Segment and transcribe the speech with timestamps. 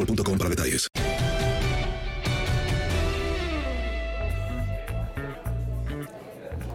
[0.00, 0.88] boostmobile.com para detalles.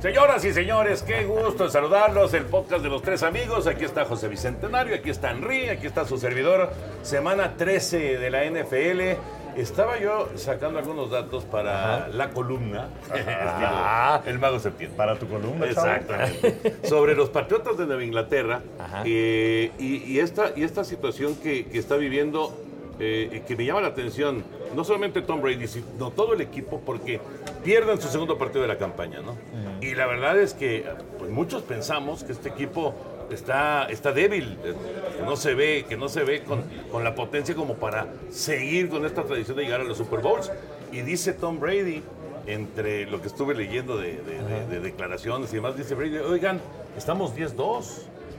[0.02, 2.32] Señoras y señores, qué gusto saludarlos.
[2.36, 3.66] El podcast de los tres amigos.
[3.66, 6.72] Aquí está José Bicentenario, aquí está Henry, aquí está su servidor.
[7.02, 9.20] Semana 13 de la NFL.
[9.60, 12.90] Estaba yo sacando algunos datos para la columna.
[14.28, 14.98] el mago septiembre.
[14.98, 15.66] Para tu columna.
[15.66, 16.76] Exactamente.
[16.84, 18.62] Sobre los patriotas de Nueva Inglaterra
[19.06, 22.54] eh, y, y esta, y esta situación que, que está viviendo,
[23.00, 24.44] eh, que me llama la atención,
[24.76, 27.20] no solamente Tom Brady, sino todo el equipo, porque
[27.64, 29.36] pierden su segundo partido de la campaña, ¿no?
[29.82, 30.86] Y la verdad es que
[31.20, 32.94] pues, muchos pensamos que este equipo
[33.32, 37.54] está, está débil, que no se ve, que no se ve con, con la potencia
[37.56, 40.52] como para seguir con esta tradición de llegar a los Super Bowls.
[40.92, 42.02] Y dice Tom Brady,
[42.48, 46.62] entre lo que estuve leyendo de, de- de- de declaraciones y demás, dice Brady, oigan,
[46.98, 47.84] estamos 10-2.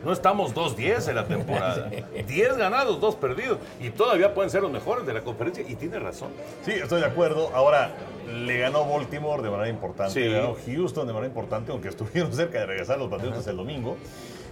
[0.06, 1.90] No estamos 2-10 en la temporada.
[2.28, 3.58] 10 ganados, 2 perdidos.
[3.80, 5.64] Y todavía pueden ser los mejores de la conferencia.
[5.68, 6.28] Y tiene razón.
[6.64, 7.50] Sí, estoy de acuerdo.
[7.52, 7.90] Ahora,
[8.32, 10.20] le ganó Baltimore de manera importante, Sí.
[10.20, 13.96] le ganó Houston de manera importante, aunque estuvieron cerca de regresar los Patriotas el domingo.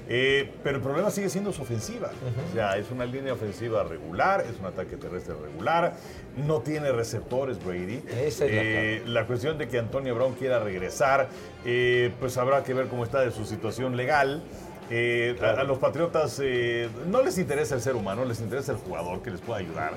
[0.08, 2.10] Eh, pero el problema sigue siendo su ofensiva.
[2.50, 5.94] O sea, es una línea ofensiva regular, es un ataque terrestre regular,
[6.36, 8.02] no tiene receptores Brady.
[8.08, 11.28] Esa es la Eh, la cuestión de que Antonio Brown quiera regresar,
[11.64, 14.42] eh, pues habrá que ver cómo está de su situación legal.
[14.90, 18.78] Eh, a, a los Patriotas eh, no les interesa el ser humano, les interesa el
[18.78, 19.92] jugador que les pueda ayudar.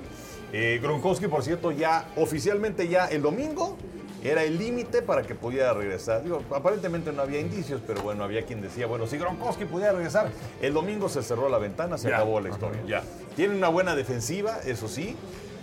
[0.54, 3.78] Eh, Gronkowski, por cierto, ya oficialmente ya el domingo
[4.24, 6.24] era el límite para que pudiera regresar.
[6.24, 10.30] Digo, aparentemente no había indicios, pero bueno, había quien decía, bueno, si Gronkowski pudiera regresar,
[10.62, 12.16] el domingo se cerró la ventana, se Ya.
[12.16, 12.82] acabó la historia.
[12.88, 13.04] Ya.
[13.36, 15.16] Tiene una buena defensiva, eso sí,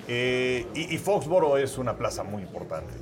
[0.07, 2.93] eh, y, y Foxboro es una plaza muy importante.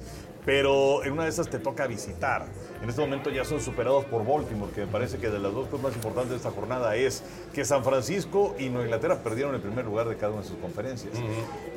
[0.45, 2.47] Pero en una de esas te toca visitar.
[2.83, 5.69] En este momento ya son superados por Baltimore, que me parece que de las dos
[5.69, 7.23] cosas más importantes de esta jornada es
[7.55, 10.59] que San Francisco y Nueva Inglaterra perdieron el primer lugar de cada una de sus
[10.59, 11.15] conferencias.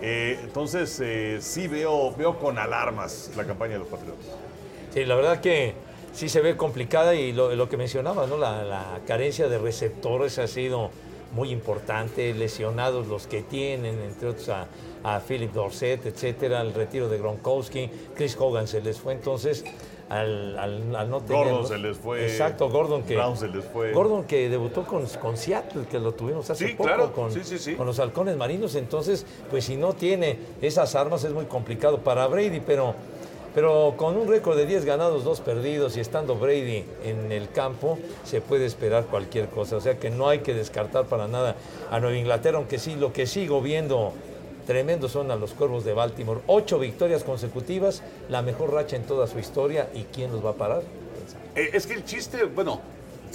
[0.01, 4.25] Eh, entonces, eh, sí veo, veo con alarmas la campaña de los Patriotas.
[4.91, 5.75] Sí, la verdad que
[6.13, 8.37] sí se ve complicada y lo, lo que mencionaba, ¿no?
[8.37, 10.89] La, la carencia de receptores ha sido
[11.35, 14.67] muy importante, lesionados los que tienen, entre otros a,
[15.03, 19.65] a Philip Dorset, etcétera, el retiro de Gronkowski, Chris Hogan se les fue, entonces
[20.07, 21.43] al, al- al no tener...
[21.45, 22.23] Gordon se les fue.
[22.25, 23.15] Exacto, Gordon que...
[23.15, 23.91] Brown se les fue.
[23.91, 27.11] Gordon que debutó con, con Seattle, que lo tuvimos hace Sí, poco claro.
[27.11, 27.73] con, Sí, sí, sí.
[27.75, 32.25] con los halcones marinos, entonces pues si no tiene esas armas es muy complicado para
[32.27, 32.95] Brady, pero...
[33.55, 37.97] Pero con un récord de 10 ganados, 2 perdidos y estando Brady en el campo,
[38.25, 39.77] se puede esperar cualquier cosa.
[39.77, 41.55] O sea que no hay que descartar para nada
[41.89, 44.11] a Nueva Inglaterra, aunque sí, lo que sigo viendo
[44.67, 46.41] tremendos son a los Cuervos de Baltimore.
[46.47, 49.89] Ocho victorias consecutivas, la mejor racha en toda su historia.
[49.93, 50.81] ¿Y quién los va a parar?
[51.55, 52.81] Eh, es que el chiste, bueno,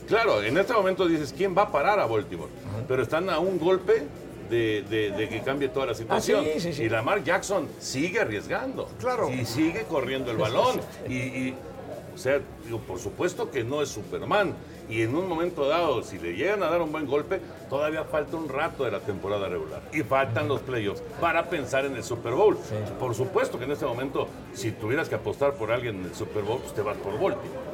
[0.06, 2.50] claro, en este momento dices, ¿quién va a parar a Baltimore?
[2.86, 4.02] Pero están a un golpe
[4.50, 6.44] de, de- de que cambie toda la situación.
[6.44, 6.82] Ah, sí, sí, sí.
[6.84, 8.88] Y Lamar Jackson sigue arriesgando.
[8.98, 9.30] Claro.
[9.30, 10.80] Y sigue corriendo el balón.
[11.08, 11.54] Y, y,
[12.14, 14.54] o sea, digo, por supuesto que no es Superman.
[14.90, 18.36] Y en un momento dado, si le llegan a dar un buen golpe, todavía falta
[18.36, 19.80] un rato de la temporada regular.
[19.92, 22.58] Y faltan los playoffs para pensar en el Super Bowl.
[22.98, 26.42] Por supuesto que en este momento, si tuvieras que apostar por alguien en el Super
[26.42, 27.69] Bowl, pues te vas por Baltimore.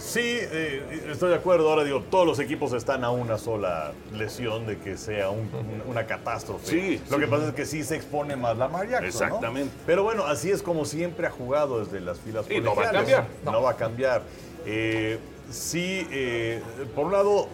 [0.00, 1.68] Sí, eh, estoy de acuerdo.
[1.70, 5.82] Ahora digo, todos los equipos están a una sola lesión de que sea un- un-
[5.86, 6.66] una catástrofe.
[6.66, 7.22] Sí, Lo sí.
[7.22, 9.00] que pasa es que sí se expone más Lamar Jackson.
[9.02, 9.06] ¿no?
[9.26, 9.74] Exactamente.
[9.86, 12.92] Pero bueno, así es como siempre ha jugado desde las filas Y no va a
[12.92, 13.26] cambiar.
[13.44, 14.22] No, va a cambiar.
[14.66, 15.18] Eh,
[15.50, 16.62] sí, eh,
[16.94, 17.48] por un lado,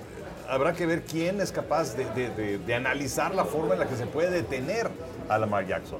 [0.48, 3.88] habrá que ver quién es capaz de, de- de- de analizar la forma en la
[3.88, 4.88] que se puede detener
[5.28, 5.98] a Lamar Jackson.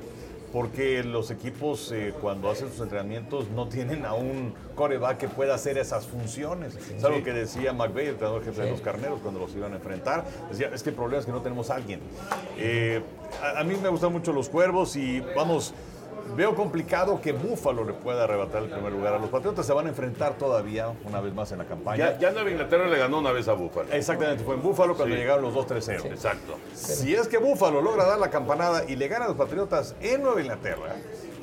[0.53, 5.55] Porque los equipos eh, cuando hacen sus entrenamientos no tienen a un coreback que pueda
[5.55, 6.77] hacer esas funciones.
[6.77, 9.77] Es algo que decía McVeigh, el entrenador jefe de los carneros, cuando los iban a
[9.77, 10.25] enfrentar.
[10.51, 12.01] Decía, es que el problema es que no tenemos a alguien.
[12.59, 13.03] Eh,
[13.43, 15.75] a, a mí me gustan mucho los cuervos y vamos,
[16.35, 19.67] veo complicado que Buffalo le pueda arrebatar el primer lugar a los Patriotas.
[19.67, 22.13] Se van a enfrentar todavía una vez más en la campaña.
[22.13, 23.93] Ya, ya Nueva Inglaterra le ganó una vez a Buffalo.
[23.93, 25.21] Exactamente, fue en Búfalo cuando Sí.
[25.21, 26.07] llegaron los 2-3-0.
[26.07, 26.57] Exacto.
[26.75, 30.23] Si es que Búfalo logra dar la campanada y le gana a los Patriotas en
[30.23, 30.97] Nueva Inglaterra,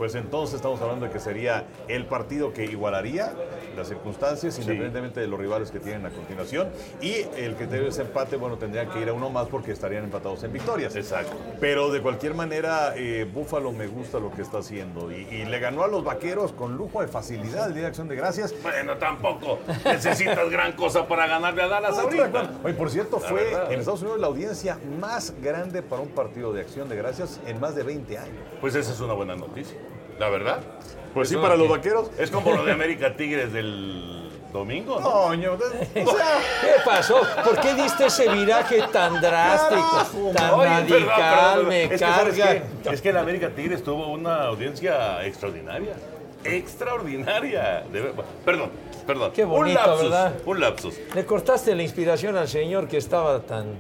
[0.04, 3.32] pues entonces estamos hablando de que sería el partido que igualaría
[3.78, 6.68] las circunstancias, independientemente de los rivales que tienen a continuación.
[7.00, 10.04] Y el criterio de ese empate, bueno, tendrían que ir a uno más porque estarían
[10.04, 10.94] empatados en victorias.
[10.98, 11.38] Exacto.
[11.62, 15.10] Pero de cualquier manera, eh, Búfalo me gusta lo que está haciendo.
[15.10, 18.10] Y, y le ganó a los vaqueros con lujo de facilidad el día de acción
[18.10, 18.54] de gracias.
[18.62, 22.52] Bueno, tampoco necesitas gran cosa para ganarle a Dallas ahorita.
[22.62, 23.72] Oye, por cierto, La fue verdad.
[23.72, 27.58] en Estados Unidos la audiencia más grande para un partido de acción de gracias en
[27.62, 28.44] más de 20 años.
[28.60, 29.78] Pues esa es una buena noticia,
[30.20, 30.60] la verdad.
[31.14, 32.10] Pues sí, para los vaqueros.
[32.18, 35.12] Es como lo de América Tigres del domingo, ¿no?
[35.12, 36.06] Coño, o sea, ¿Qué
[36.86, 37.22] pasó?
[37.44, 40.98] ¿Por qué diste ese viraje tan drástico, Carajo, tan Oye, radical?
[41.00, 41.68] perdón, perdón.
[41.68, 42.64] Me es que, ¿sabes carga.
[42.84, 42.90] qué?
[42.94, 45.94] Es que el América Tigres tuvo una audiencia extraordinaria.
[46.44, 47.84] Extraordinaria.
[47.92, 48.14] De
[48.46, 48.70] Perdón,
[49.08, 49.32] perdón.
[49.34, 50.34] Qué bonito, un lapsus, ¿verdad?
[50.46, 50.96] Un lapsus.
[51.16, 53.76] Le cortaste la inspiración al señor que estaba tan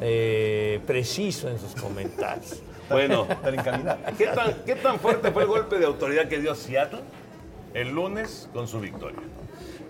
[0.00, 2.62] eh, preciso en sus comentarios.
[2.90, 3.98] Bueno, tan encaminado.
[4.16, 7.00] ¿qué tan, ¿qué tan fuerte fue el golpe de autoridad que dio Seattle
[7.74, 9.18] el lunes con su victoria?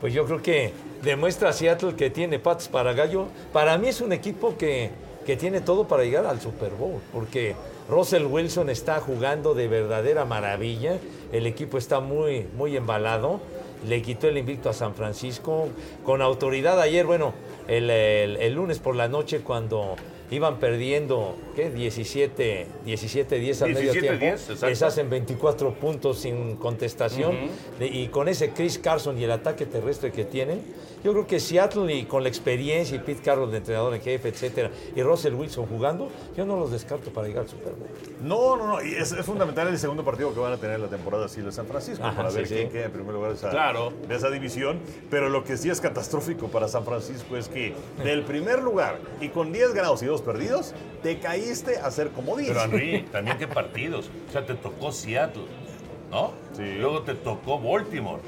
[0.01, 0.73] Pues yo creo que
[1.03, 3.27] demuestra a Seattle que tiene patas para gallo.
[3.53, 4.91] Para mí es un equipo que,
[5.27, 7.55] que tiene todo para llegar al Super Bowl, porque
[7.89, 10.99] Russell Wilson está jugando de verdadera maravilla.
[11.33, 13.41] El equipo está muy, muy embalado.
[13.87, 15.69] Le quitó el invicto a San Francisco
[16.05, 17.33] con autoridad ayer, bueno,
[17.69, 19.95] el, el- el lunes por la noche cuando
[20.31, 21.71] iban perdiendo, ¿qué?
[21.71, 24.25] 17, 17 10 al medio 17-10, tiempo.
[24.27, 24.67] exacto.
[24.69, 27.37] Les hacen 24 puntos sin contestación.
[27.79, 30.61] De- y con ese Chris Carson y el ataque terrestre que tienen,
[31.05, 34.29] yo creo que Seattle y con la experiencia y Pete Carroll de entrenador en jefe,
[34.29, 37.89] etcétera, y Russell Wilson jugando, yo no los descarto para llegar al Super Bowl.
[38.23, 38.83] No, no, no.
[38.83, 41.53] Y es, es fundamental el segundo partido que van a tener la temporada así de
[41.53, 42.55] San Francisco Ajá, para sí, ver sí.
[42.55, 43.93] quién queda en primer lugar de esa, Claro.
[44.09, 44.81] de esa división.
[45.11, 49.29] Pero lo que sí es catastrófico para San Francisco es que del primer lugar y
[49.29, 52.49] con 10 ganados y 2 perdidos, te caíste a ser comodín.
[52.49, 54.11] Pero Henry, también qué partidos.
[54.29, 55.45] O sea, te tocó Seattle,
[56.11, 56.33] ¿no?
[56.59, 56.75] Sí.
[56.79, 58.21] Luego te tocó Baltimore.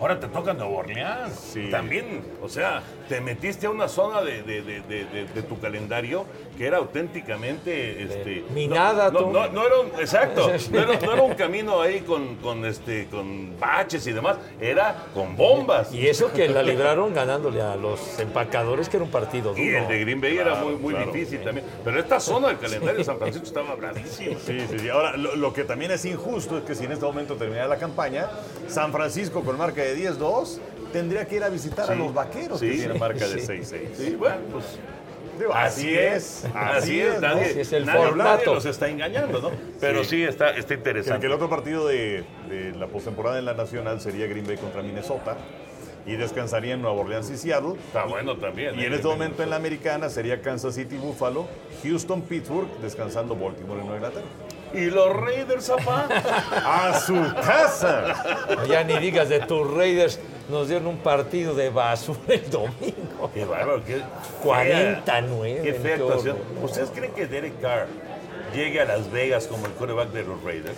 [0.00, 1.32] Ahora te toca Nueva Orleans.
[1.34, 1.68] Sí.
[1.70, 5.58] También, o sea, te metiste a una zona de, de- de- de- de- de tu
[5.60, 6.26] calendario
[6.56, 8.02] que era auténticamente...
[8.02, 9.26] Este, minada, no, tú.
[9.30, 12.64] no, no, no era un, exacto, no era, no era un camino ahí con, con,
[12.64, 15.92] este, con baches y demás, era con bombas.
[15.94, 19.62] Y eso que la libraron ganándole a los empacadores, que era un partido duro.
[19.62, 21.12] Y el de Green Bay era muy, muy claro.
[21.12, 21.64] difícil también.
[21.84, 24.36] Pero esta zona del calendario de San Francisco estaba bravísima.
[24.44, 24.88] Sí, sí, sí.
[24.88, 27.76] Ahora, lo, lo que también es injusto es que si en este momento terminara la
[27.76, 28.26] campaña,
[28.68, 30.58] San Francisco con marca de 10-2
[30.92, 32.68] tendría que ir a visitar a los vaqueros Sí.
[32.70, 33.46] que tienen marca de Sí.
[33.46, 33.88] 6-6.
[33.96, 34.64] Sí, bueno, pues
[35.38, 37.20] Digo, Así es, así es, ¿no?
[37.20, 38.28] nadie, Así es el nadie- formato.
[38.30, 39.50] nadie los está engañando, ¿no?
[39.80, 41.20] Pero sí, está, está interesante.
[41.20, 44.82] que el otro partido de, de la postemporada en la Nacional sería Green Bay contra
[44.82, 45.36] Minnesota
[46.06, 47.74] y descansaría en Nueva Orleans y Seattle.
[47.86, 48.80] Está bueno también.
[48.80, 48.96] Y en ¿eh?
[48.96, 51.46] este momento en la americana sería Kansas City, Buffalo,
[51.84, 54.26] Houston, Pittsburgh, descansando Baltimore en Nueva Inglaterra.
[54.74, 56.06] Y los Raiders, zapá.
[56.64, 58.14] ¡A su casa!
[58.68, 63.30] Ya ni digas de tus Raiders, nos dieron un partido de basura el domingo.
[63.34, 64.00] Qué bárbaro, qué
[64.42, 66.36] 49, Qué fea actuación.
[66.62, 67.86] ¿Ustedes creen que Derek Carr
[68.54, 70.76] llegue a Las Vegas como el quarterback de los Raiders?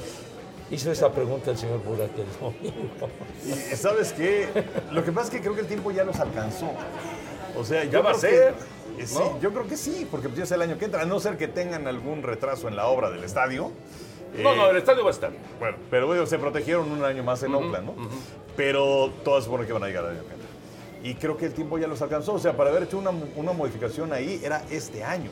[0.70, 3.08] Hizo esa pregunta el señor Burak el domingo.
[3.44, 4.48] Y sabes qué,
[4.92, 6.70] lo que pasa es que creo que el tiempo ya los alcanzó.
[7.56, 8.54] O sea, Ya va a ser, que-
[8.98, 9.06] eh,
[9.40, 11.48] yo creo que sí, porque ya es el año que entra, a no ser que
[11.48, 13.70] tengan algún retraso en la obra del estadio.
[14.42, 15.32] No, Eh, no, el estadio va a estar.
[15.58, 17.94] Bueno, pero bueno, se protegieron un año más en Oakland, ¿no?
[18.56, 20.48] Pero todas suponen que van a llegar al año que entra.
[21.02, 22.34] Y creo que el tiempo ya los alcanzó.
[22.34, 25.30] O sea, para haber hecho una, una modificación ahí era este año.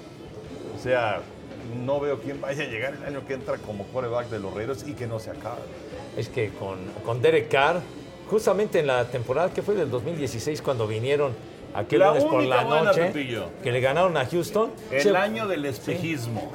[0.77, 1.21] O sea,
[1.85, 4.87] no veo quién vaya a llegar el año que entra como quarterback de los Raiders
[4.89, 5.61] y que no se acabe.
[6.17, 7.81] Es que con, con Derek Carr,
[8.31, 11.33] justamente en la temporada que fue del 2016, cuando vinieron
[11.75, 13.45] aquel La lunes por la noche, Pepillo.
[13.63, 14.71] que le ganaron a Houston.
[14.91, 16.51] El se- año del espejismo.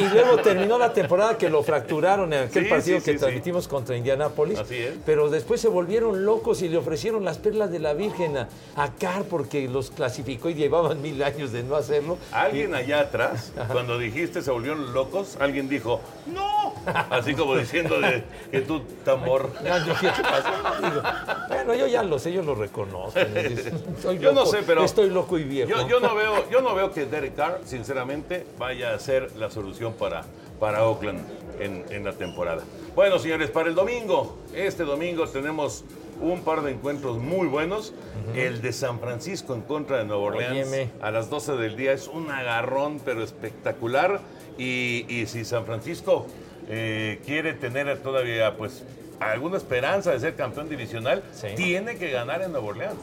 [0.00, 3.68] Y luego terminó la temporada que lo fracturaron en aquel Sí, partido sí, que transmitimos
[3.68, 4.58] contra Indianápolis.
[4.58, 4.94] Así es.
[5.04, 8.92] Pero después se volvieron locos y le ofrecieron las perlas de la Virgen a, a
[8.94, 12.16] Carr porque los clasificó y llevaban mil años de no hacerlo.
[12.32, 16.63] Alguien allá atrás, cuando dijiste se volvieron locos, alguien dijo, ¡No!
[17.10, 19.50] Así como diciendo de, que tú, tambor.
[19.62, 20.50] No, yo, ¿qué pasó?
[20.82, 21.02] Digo,
[21.48, 23.18] bueno, yo ya lo sé, yo lo reconozco.
[24.02, 25.70] Soy Yo no sé, pero- Estoy loco y viejo.
[25.70, 29.50] Yo, yo no veo, yo no veo que Derek Carr, sinceramente, vaya a ser la
[29.50, 30.24] solución para,
[30.60, 31.20] para Oakland
[31.60, 32.62] en, en la temporada.
[32.94, 35.84] Bueno, señores, para el domingo, este domingo tenemos
[36.20, 37.92] un par de encuentros muy buenos.
[38.34, 40.90] El de San Francisco en contra de Nueva Orleans Óyeme.
[41.02, 44.20] a las 12 del día es un agarrón, pero espectacular.
[44.56, 46.26] Y, y si San Francisco
[46.68, 48.82] eh, quiere tener todavía, pues,
[49.20, 51.22] alguna esperanza de ser campeón divisional,
[51.56, 52.98] tiene que ganar en Nueva Orleans.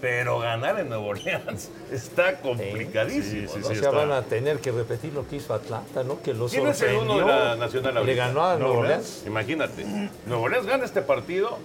[0.00, 3.52] Pero ganar en Nueva Orleans está complicadísimo.
[3.54, 3.68] ¿no?
[3.68, 6.22] o sea, van a tener que repetir lo que hizo Atlanta, ¿no?
[6.22, 7.26] Que lo ¿Quién es el uno de sorprendió.
[7.26, 9.24] la Nacional Le ganó a Nueva Orleans.
[9.26, 9.84] Imagínate.
[10.24, 11.58] Nueva Orleans gana este partido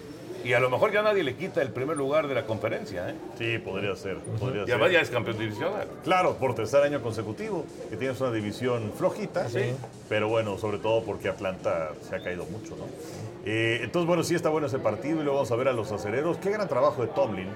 [0.45, 3.09] y a lo mejor ya nadie le quita el primer lugar de la conferencia.
[3.09, 3.15] ¿eh?
[3.37, 4.17] Sí, podría ser.
[4.39, 4.75] Podría Y ser.
[4.75, 5.87] además ya es campeón divisional.
[6.03, 9.73] Claro, por tercer año consecutivo, que tienes una división flojita, Sí.
[10.07, 12.85] pero bueno, sobre todo porque Atlanta se ha caído mucho, ¿no?
[13.45, 15.91] Eh, entonces, bueno, sí está bueno ese partido y luego vamos a ver a los
[15.91, 16.37] acereros.
[16.37, 17.47] Qué gran trabajo de Tomlin.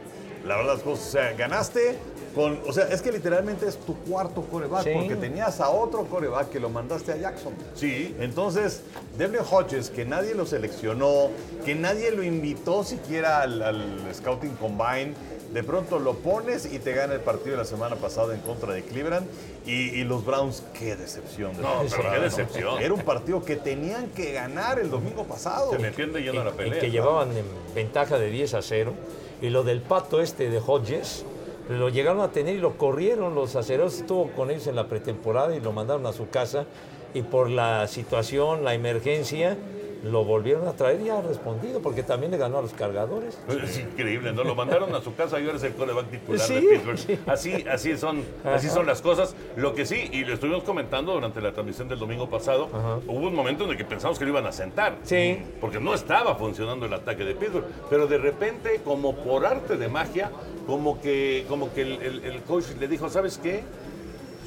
[0.46, 1.96] La verdad, las cosas, o sea, ganaste
[2.34, 4.92] con, o sea, es que literalmente es tu cuarto coreback, Sí.
[4.94, 7.54] porque tenías a otro coreback que lo mandaste a Jackson.
[7.74, 8.16] Sí.
[8.20, 8.84] Entonces,
[9.18, 11.30] Devlin Hodges, que nadie lo seleccionó,
[11.66, 15.14] que nadie lo invitó siquiera al, al Scouting Combine,
[15.54, 18.74] de pronto lo pones y te gana el partido de la semana pasada en contra
[18.74, 19.28] de Cleveland.
[19.66, 21.56] Y, y los Browns, qué decepción.
[21.56, 22.24] de No, pero qué ¿no?
[22.24, 22.82] decepción.
[22.82, 25.72] Era un partido que tenían que ganar el domingo pasado.
[25.72, 26.80] Se metió de lleno a la pelea.
[26.80, 26.94] que ¿no?
[26.94, 28.94] llevaban en ventaja de 10 a 0.
[29.42, 31.26] Y lo del pato este de Hodges,
[31.70, 33.36] lo llegaron a tener y lo corrieron.
[33.36, 36.66] Los aceros estuvo con ellos en la pretemporada y lo mandaron a su casa.
[37.14, 39.58] Y por la situación, la emergencia,
[40.04, 43.38] lo volvieron a traer y ha respondido, porque también le ganó a los cargadores.
[43.64, 44.44] Es increíble, ¿no?
[44.44, 46.98] Lo mandaron a su casa y ahora es el coreback titular Sí, de Pittsburgh.
[46.98, 47.20] sí.
[47.28, 49.36] Así, así, son, así son las cosas.
[49.58, 52.70] Lo que sí, y lo estuvimos comentando durante la transmisión del domingo pasado,
[53.08, 54.96] hubo un momento en el que pensamos que lo iban a sentar.
[55.04, 55.38] Sí.
[55.60, 57.66] Porque no estaba funcionando el ataque de Pittsburgh.
[57.90, 60.32] Pero de repente, como por arte de magia,
[60.66, 63.64] como que, como que el, el- el coach le dijo, ¿sabes qué?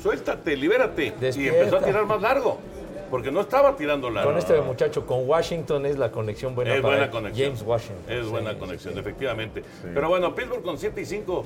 [0.03, 1.15] Suéltate, libérate.
[1.37, 2.59] Y empezó a tirar más largo.
[3.13, 4.31] Porque no estaba tirando largo.
[4.31, 7.49] Con este muchacho, con Washington, es la conexión buena Es para buena conexión.
[7.51, 8.05] James Washington.
[8.09, 9.01] Es Sí, buena sí, conexión, sí.
[9.01, 9.63] efectivamente.
[9.93, 11.45] Pero bueno, Pittsburgh con 7 y 5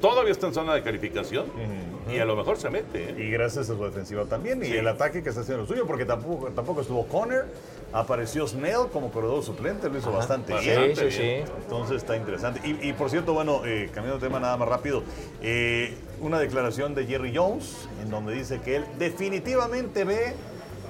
[0.00, 1.44] todavía está en zona de calificación
[2.10, 3.10] y a lo mejor se mete.
[3.10, 3.26] ¿eh?
[3.26, 4.62] Y gracias a su defensiva también.
[4.62, 4.76] Y Sí.
[4.78, 7.44] el ataque que está haciendo lo suyo, porque tampoco, tampoco estuvo Conner.
[7.92, 10.16] Apareció Snell como corredor suplente, lo hizo Ajá.
[10.16, 10.96] bastante Sí, bien.
[10.96, 11.30] sí, sí.
[11.62, 12.66] Entonces está interesante.
[12.66, 15.02] Y, y por cierto, bueno, eh, cambiando de tema nada más rápido,
[15.42, 20.32] eh, una declaración de Jerry Jones en donde dice que él definitivamente ve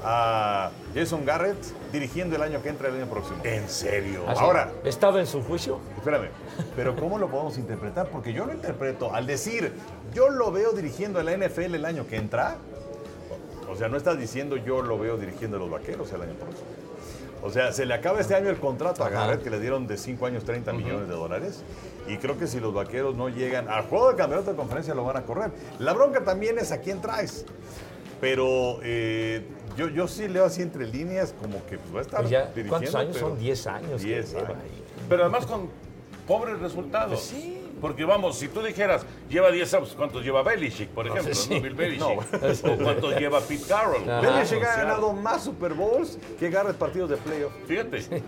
[0.05, 1.59] a Jason Garrett
[1.93, 3.39] dirigiendo el año que entra el año próximo.
[3.45, 4.25] ¿En serio?
[4.27, 4.35] ¿Ah?
[4.39, 5.79] Ahora, ¿Estaba en su juicio?
[5.97, 6.29] Espérame,
[6.77, 8.09] pero ¿cómo lo podemos interpretar?
[8.09, 9.73] Porque yo lo interpreto al decir,
[10.13, 12.57] yo lo veo dirigiendo a la NFL el año que entra.
[13.69, 16.67] O sea, no estás diciendo yo lo veo dirigiendo a los vaqueros el año próximo.
[17.45, 19.27] O sea, se le acaba este año el contrato a Ajá.
[19.27, 21.65] Garrett que le dieron de 5 años 30 millones de dólares.
[22.07, 25.05] Y creo que si los vaqueros no llegan al juego de campeonato de conferencia lo
[25.05, 25.51] van a correr.
[25.81, 27.45] La bronca también es a quién traes.
[28.21, 29.45] Pero eh,
[29.77, 32.41] yo, yo sí leo así entre líneas como que pues, va a estar Pues ya,
[32.47, 32.71] dirigiendo.
[32.71, 33.39] ¿Cuántos años pero son?
[33.39, 34.01] 10 años.
[34.01, 34.59] que 10 lleva años.
[34.63, 34.85] ahí.
[35.09, 35.69] Pero además con
[36.27, 37.11] pobres resultados.
[37.13, 37.62] Pues sí.
[37.83, 41.35] Porque vamos, si tú dijeras, lleva 10 años, ¿cuántos lleva Belichick, por ejemplo?
[41.35, 41.55] sí.
[41.57, 41.61] ¿no?
[41.61, 42.03] Bill Belichick.
[42.63, 42.73] No.
[42.73, 44.09] O cuántos lleva Pete Carroll.
[44.09, 44.21] Ajá.
[44.21, 47.53] Belichick ha ganado más Super Bowls que Garrett partidos de playoff.
[47.67, 48.23] Fíjate,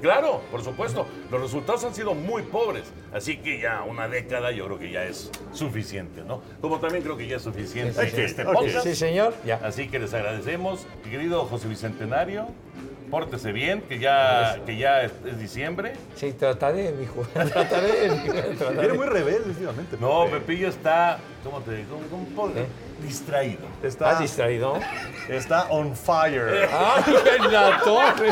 [0.00, 4.66] claro, por supuesto, los resultados han sido muy pobres, así que ya una década yo
[4.66, 6.42] creo que ya es suficiente, ¿no?
[6.60, 8.22] Como también creo que ya es suficiente Sí, sí, sí.
[8.22, 8.84] este podcast.
[8.86, 9.32] Sí, señor.
[9.44, 9.58] Ya.
[9.64, 12.48] Así que les agradecemos, querido José Bicentenario,
[13.10, 15.94] pórtese bien, que ya, que ya es, es diciembre.
[16.16, 17.22] Sí, trataré, mijo.
[17.32, 18.08] Trataré.
[18.56, 18.78] trataré.
[18.80, 19.96] Viene muy rebelde últimamente.
[20.00, 20.26] No.
[20.26, 21.98] Pepillo está, ¿cómo te digo?
[22.10, 22.66] ¿Cómo- cómo- ¿Eh?
[23.02, 23.60] Distraído.
[23.80, 24.74] Está, ¿Estás distraído?
[25.28, 26.68] está on fire.
[26.72, 28.30] ¡Ay, en la torre!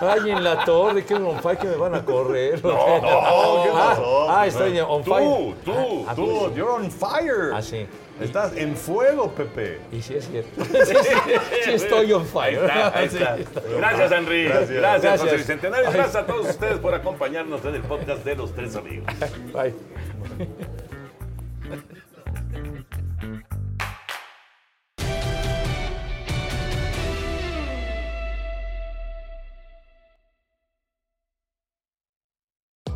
[0.00, 1.04] ¡Ay, en la torre!
[1.04, 2.62] ¡Qué on fire que me van a correr!
[2.64, 4.30] no, ¿qué Ah, pasó?
[4.30, 5.24] Ah, estoy en on fire.
[5.24, 7.50] Tú, tú, Ah, Tú, pues, you're on fire.
[7.52, 7.84] Ah, sí.
[8.20, 9.78] Estás en fuego, Pepe.
[9.92, 10.64] Y sí es cierto.
[11.64, 12.64] Sí, estoy on Ahí fire.
[12.64, 13.06] está, ahí
[13.42, 13.60] está.
[13.76, 14.44] Gracias, Henry.
[14.44, 14.70] Gracias.
[14.70, 15.38] Gracias, José Gracias.
[15.38, 15.90] Bicentenario.
[15.90, 19.06] y Gracias a todos ustedes por acompañarnos en el podcast de Los Tres Amigos.
[19.52, 19.74] Bye.